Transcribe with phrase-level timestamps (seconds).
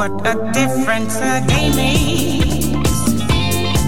[0.00, 2.80] What a difference a day makes.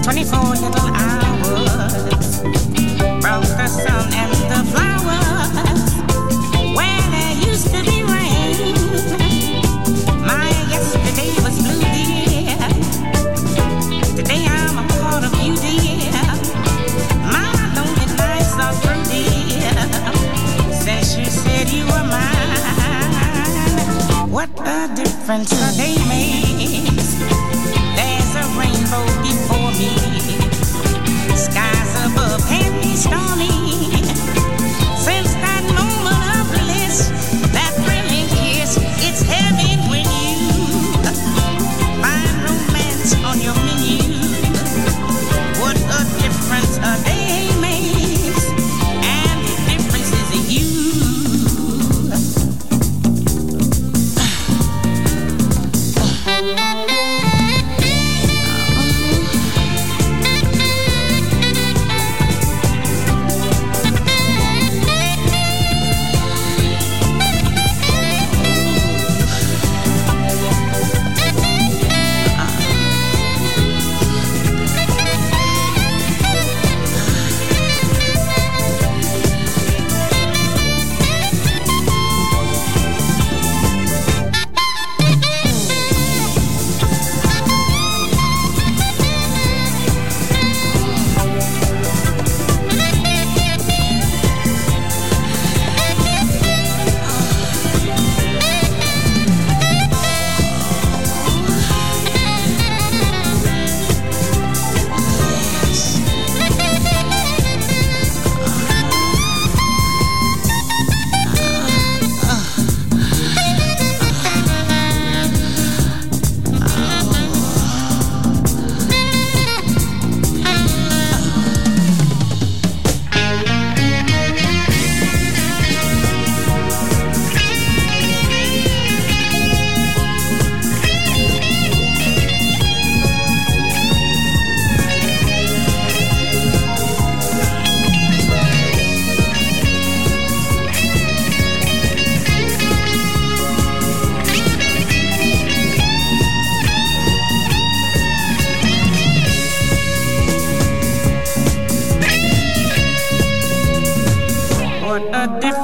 [0.03, 2.41] 24 little hours.
[3.19, 5.12] Brought the sun and the flowers.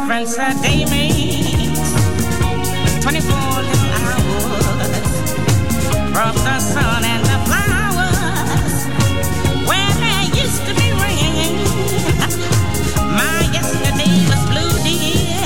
[0.09, 1.93] Difference a day makes.
[2.99, 3.29] 24
[3.61, 5.05] little hours
[6.11, 8.87] brought the sun and the flowers
[9.69, 11.61] where there used to be rain.
[13.13, 15.45] My yesterday was blue, dear.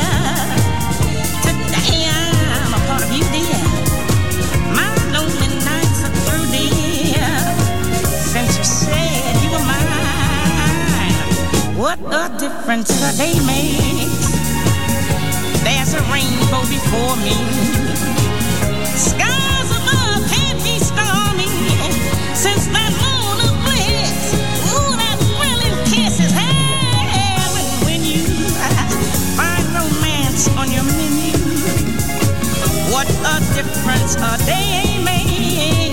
[1.43, 3.63] Today I'm a part of you, dear.
[4.79, 7.27] My lonely nights are through, dear.
[8.31, 11.19] Since you said you were mine.
[11.75, 14.42] What a difference a day makes.
[15.63, 17.35] There's a rainbow before me.
[18.95, 21.49] Skies above can't be stormy.
[22.35, 24.33] Since that moon of bliss,
[24.69, 28.23] ooh, that thrilling kiss is heaven when you
[29.39, 31.37] find romance on your menu.
[32.91, 35.92] What a difference a day makes,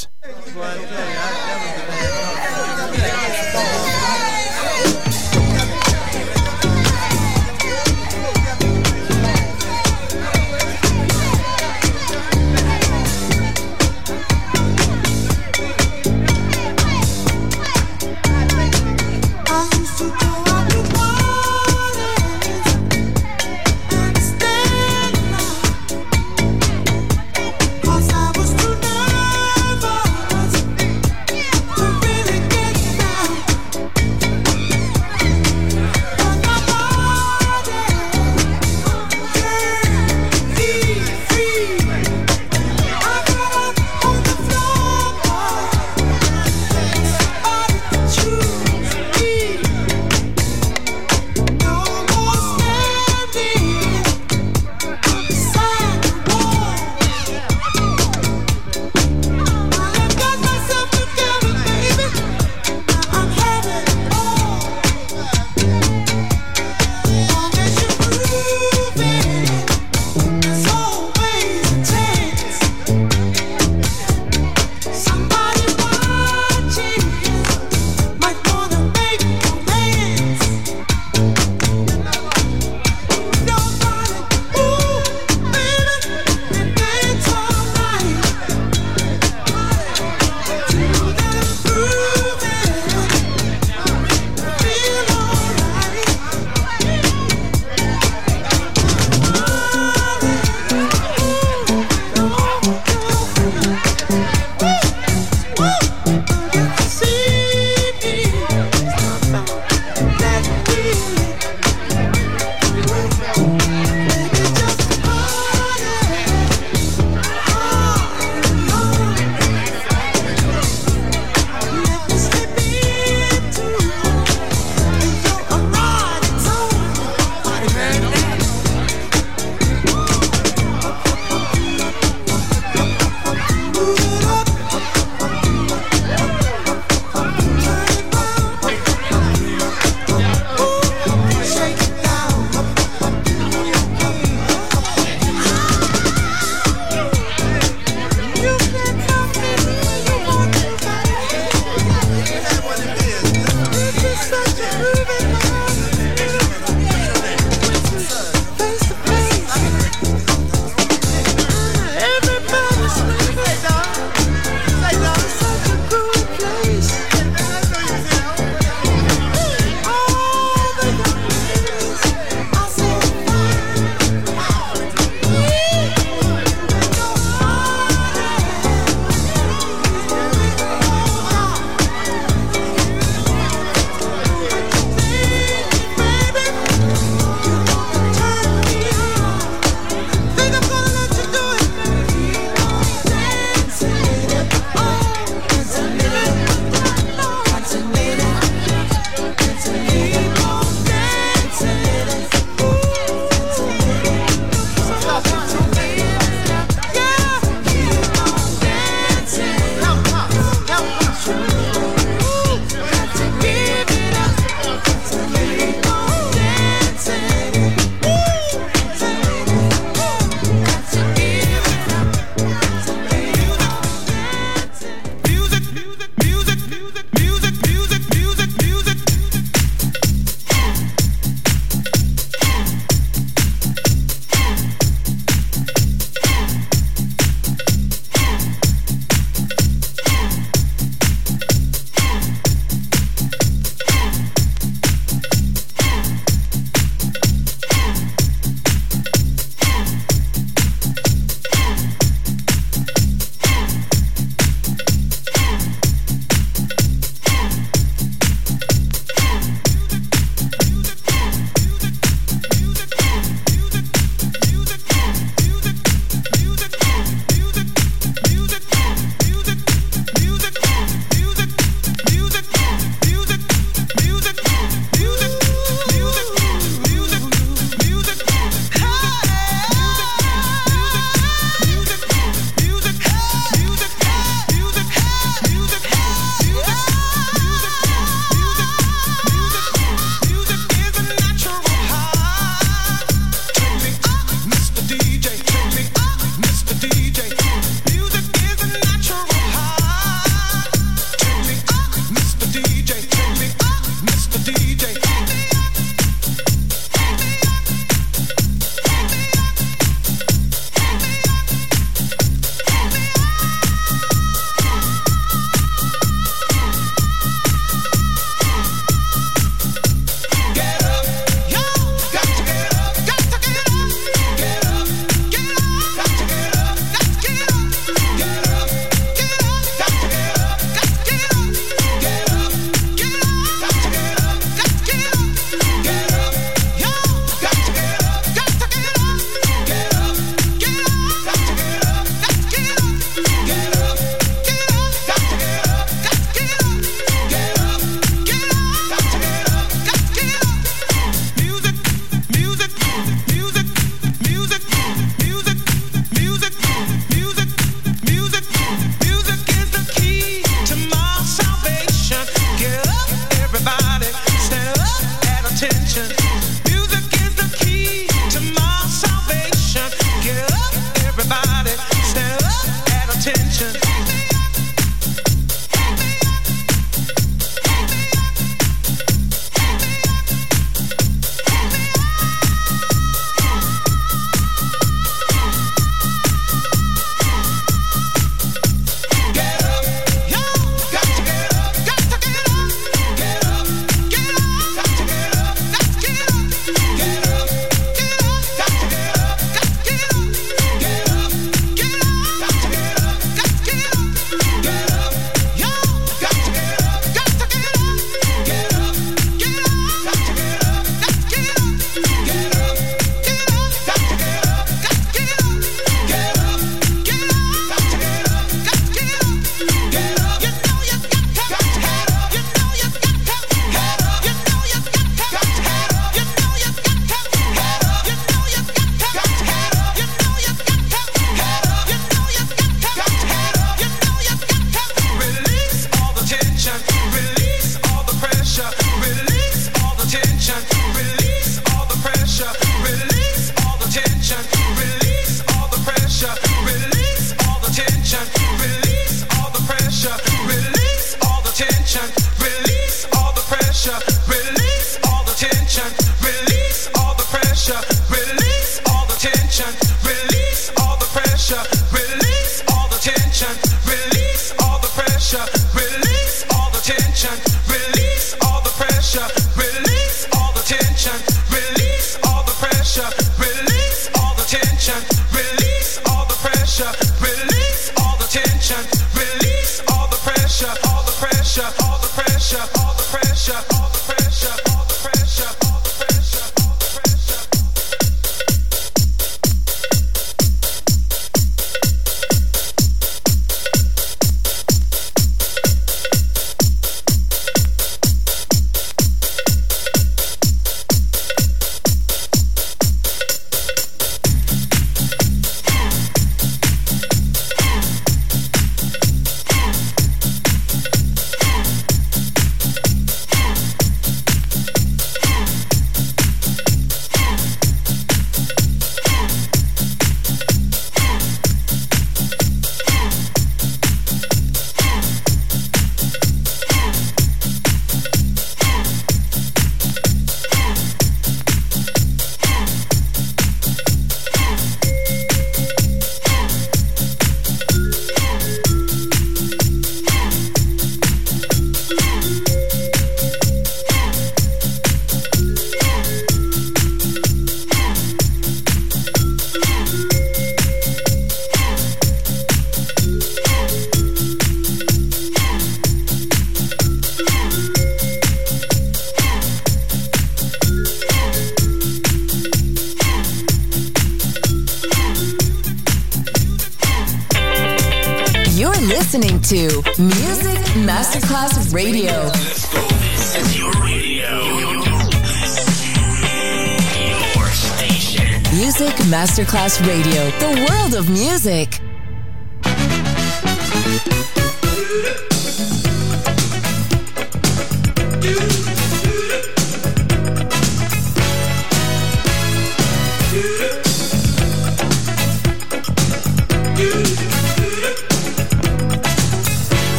[579.83, 580.10] Radio,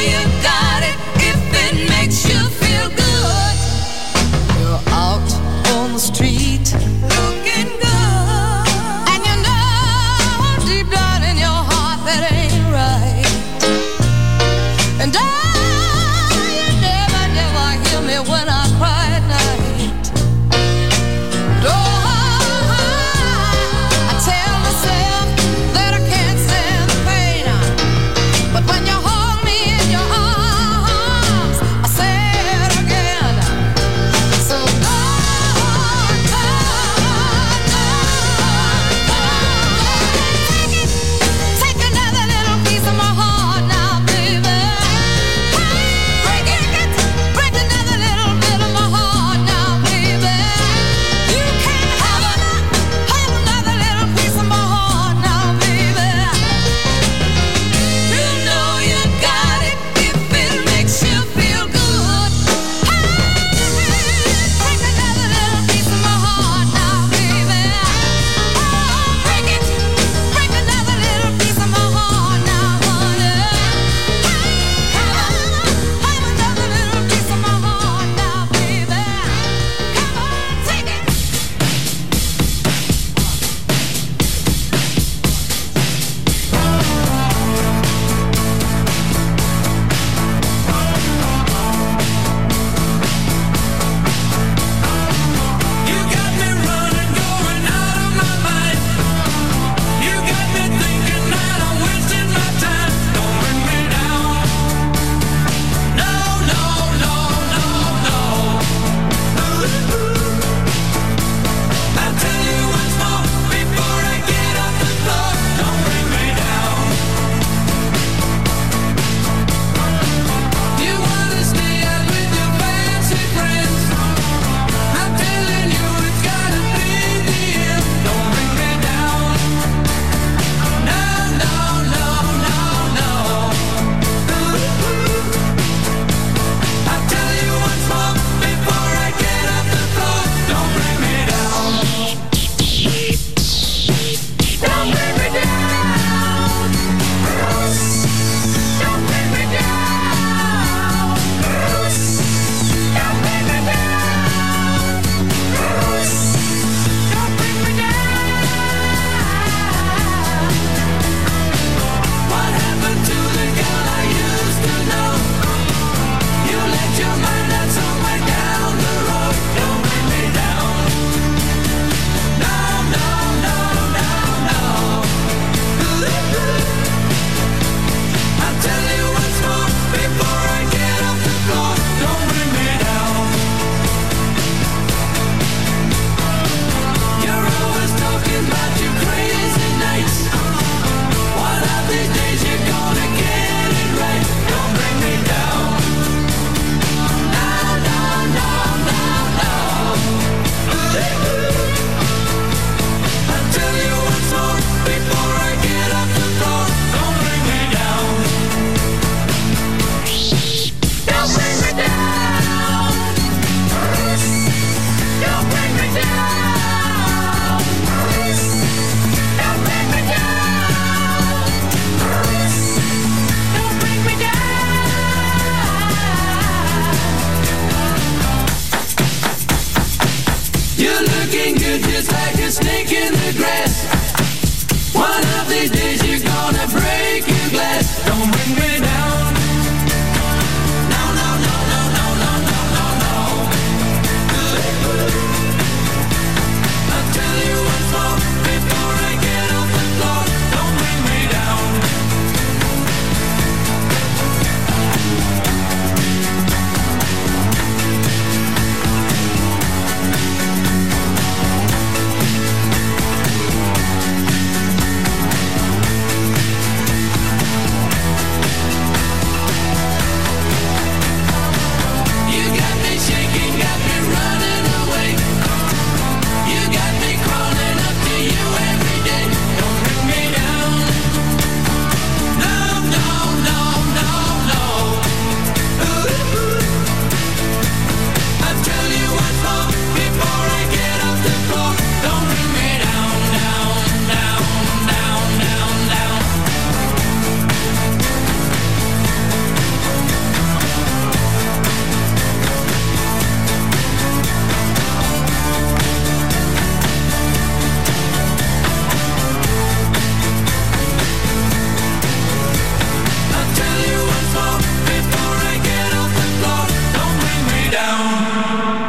[0.00, 0.47] you got.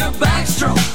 [0.00, 0.89] Your backstroke.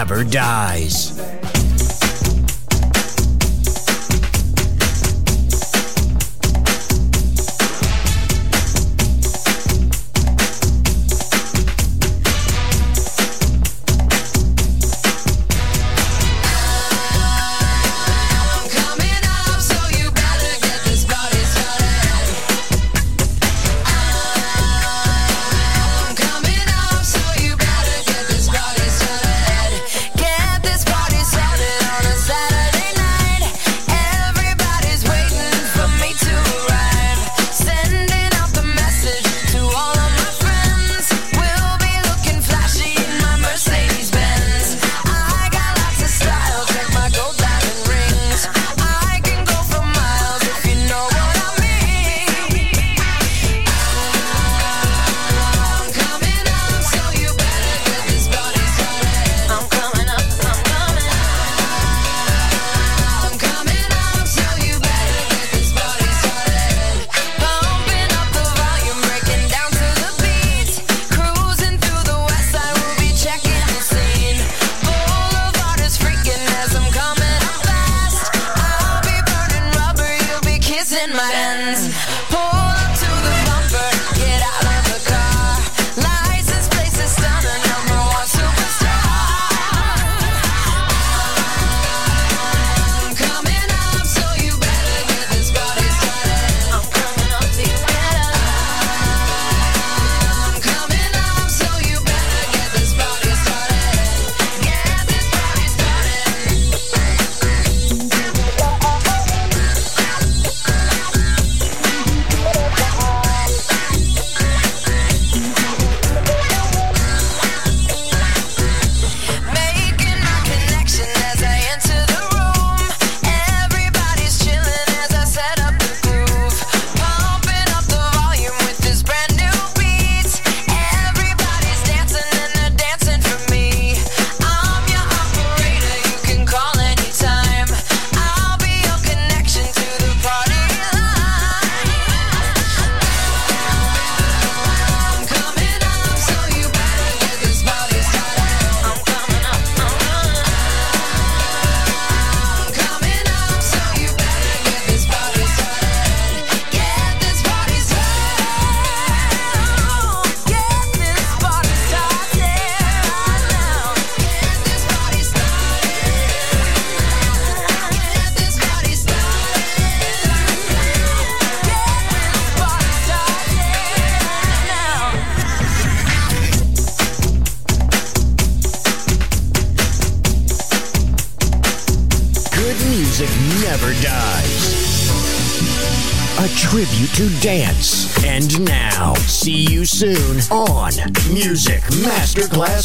[0.00, 1.19] Never dies.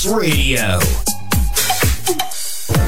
[0.08, 1.15] Radio.